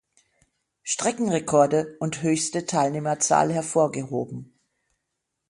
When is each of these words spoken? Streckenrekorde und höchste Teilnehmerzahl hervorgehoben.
Streckenrekorde 0.81 1.95
und 1.99 2.23
höchste 2.23 2.65
Teilnehmerzahl 2.65 3.53
hervorgehoben. 3.53 4.51